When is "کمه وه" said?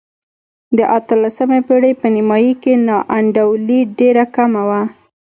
4.35-4.81